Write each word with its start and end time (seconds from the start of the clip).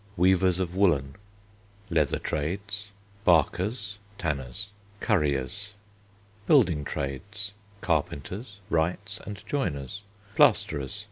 Weavers 0.17 0.59
of 0.59 0.75
woollen. 0.75 1.13
Leather 1.91 2.17
Trades: 2.17 2.87
Barkers 3.23 3.99
(tanners). 4.17 4.69
Curriers. 4.99 5.73
Building 6.47 6.83
Trades: 6.83 7.51
Carpenters, 7.81 8.57
wrights 8.71 9.19
and 9.27 9.45
joiners. 9.45 10.01
Plasterers. 10.35 10.99